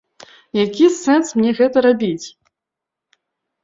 Які 0.65 0.85
сэнс 1.01 1.27
мне 1.43 1.51
гэта 1.61 1.87
рабіць? 1.91 2.27